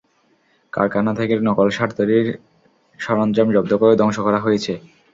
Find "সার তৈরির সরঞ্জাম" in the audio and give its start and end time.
1.69-3.47